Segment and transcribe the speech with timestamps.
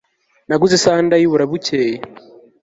[0.47, 1.97] naguze isaha ndayibura bukeye